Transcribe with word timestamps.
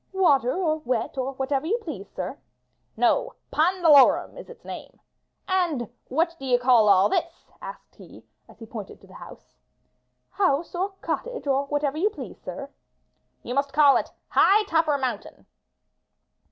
''Water 0.15 0.57
or 0.57 0.77
wet, 0.77 1.15
or 1.15 1.33
whatever 1.33 1.67
you 1.67 1.77
please, 1.79 2.09
sir." 2.09 2.35
*'No, 2.97 3.35
'pondalorum' 3.53 4.35
is 4.35 4.49
its 4.49 4.65
name. 4.65 4.99
And 5.47 5.87
what 6.07 6.35
do 6.39 6.45
you 6.47 6.57
call 6.57 6.89
all 6.89 7.07
this?" 7.07 7.45
asked 7.61 7.93
he, 7.93 8.25
as 8.49 8.57
he 8.57 8.65
pointed 8.65 8.99
to 9.01 9.05
the 9.05 9.13
house. 9.13 9.53
"House 10.31 10.73
or 10.73 10.89
cottage, 11.03 11.45
or 11.45 11.67
whatever 11.67 11.99
you 11.99 12.09
please, 12.09 12.41
sir." 12.41 12.67
"You 13.43 13.53
must 13.53 13.73
call 13.73 13.95
it 13.95 14.09
'high 14.29 14.63
topper 14.63 14.97
mountain.' 14.97 15.45